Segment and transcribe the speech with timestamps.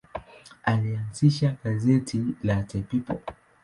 [0.63, 3.21] Alianzisha gazeti la The People.